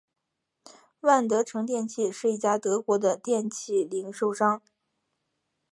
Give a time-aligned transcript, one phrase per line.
[1.01, 4.63] 万得城电器是一家德国的电器零售商。